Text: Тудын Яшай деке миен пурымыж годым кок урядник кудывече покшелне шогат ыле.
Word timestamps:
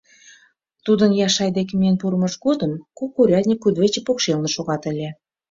Тудын 0.85 1.11
Яшай 1.27 1.49
деке 1.57 1.73
миен 1.79 1.95
пурымыж 2.01 2.33
годым 2.45 2.71
кок 2.97 3.11
урядник 3.21 3.59
кудывече 3.61 4.01
покшелне 4.07 4.49
шогат 4.55 4.83
ыле. 4.91 5.09